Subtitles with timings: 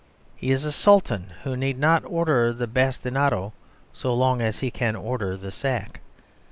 [0.35, 3.53] He is a Sultan who need not order the bastinado,
[3.93, 6.01] so long as he can order the sack.